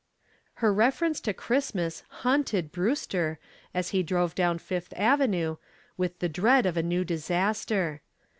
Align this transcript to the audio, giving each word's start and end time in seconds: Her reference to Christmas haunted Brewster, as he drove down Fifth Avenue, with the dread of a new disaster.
Her 0.55 0.73
reference 0.73 1.19
to 1.19 1.31
Christmas 1.31 2.01
haunted 2.25 2.71
Brewster, 2.71 3.37
as 3.71 3.89
he 3.89 4.01
drove 4.01 4.33
down 4.33 4.57
Fifth 4.57 4.93
Avenue, 4.97 5.57
with 5.95 6.17
the 6.17 6.27
dread 6.27 6.65
of 6.65 6.75
a 6.75 6.81
new 6.81 7.05
disaster. 7.05 8.01